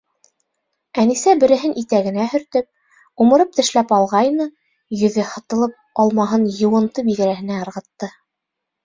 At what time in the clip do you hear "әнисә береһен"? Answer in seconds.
1.01-1.75